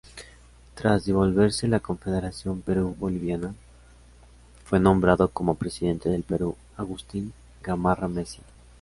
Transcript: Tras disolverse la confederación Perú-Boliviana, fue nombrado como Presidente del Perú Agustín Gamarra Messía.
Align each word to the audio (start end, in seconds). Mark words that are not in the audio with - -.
Tras 0.73 1.05
disolverse 1.05 1.67
la 1.67 1.79
confederación 1.79 2.61
Perú-Boliviana, 2.63 3.53
fue 4.65 4.79
nombrado 4.79 5.27
como 5.27 5.53
Presidente 5.53 6.09
del 6.09 6.23
Perú 6.23 6.55
Agustín 6.75 7.31
Gamarra 7.61 8.07
Messía. 8.07 8.41